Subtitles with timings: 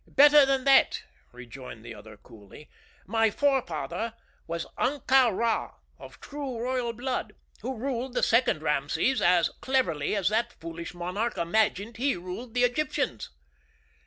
[0.07, 2.71] "Better than that," rejoined the other, coolly.
[3.05, 4.15] "My forefather
[4.47, 10.29] was Ahtka Rā, of true royal blood, who ruled the second Rameses as cleverly as
[10.29, 13.29] that foolish monarch imagined he ruled the Egyptians."